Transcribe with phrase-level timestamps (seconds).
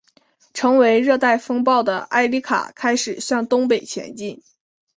[0.55, 4.41] 成为热带风暴的埃里卡开始向东北前进。